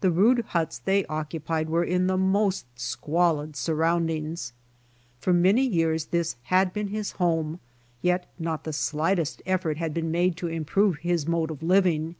The 0.00 0.10
rude 0.10 0.46
huts 0.56 0.78
they 0.78 1.04
occupied 1.08 1.68
were 1.68 1.84
in 1.84 2.06
the 2.06 2.16
most 2.16 2.64
squalid 2.74 3.54
surroundings. 3.54 4.54
For 5.20 5.34
many 5.34 5.60
years 5.66 6.06
this 6.06 6.36
had 6.44 6.72
been 6.72 6.88
his 6.88 7.10
home, 7.20 7.60
yet 8.00 8.26
not 8.38 8.64
the 8.64 8.72
slightest 8.72 9.42
effort 9.44 9.76
had 9.76 9.92
been 9.92 10.10
made 10.10 10.38
to 10.38 10.46
improve 10.48 11.00
his 11.04 11.26
mode 11.28 11.50
of 11.50 11.62
living. 11.62 12.14